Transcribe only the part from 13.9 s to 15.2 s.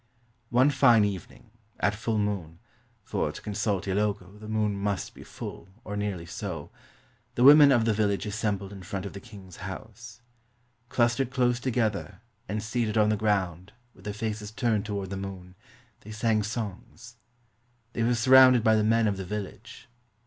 with their faces turned toward the